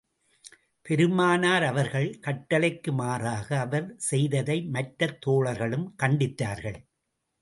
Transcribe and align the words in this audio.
பெருமானார் 0.85 1.63
அவர்கள் 1.63 2.07
கட்டளைக்கு 2.21 2.91
மாறாக 2.91 3.47
அவர் 3.59 3.87
செய்ததை, 4.09 4.57
மற்ற 4.69 5.19
தோழர்களும் 5.25 5.87
கண்டித்தார்கள். 6.03 6.79